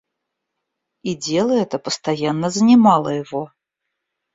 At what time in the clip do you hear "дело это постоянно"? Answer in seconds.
1.15-2.49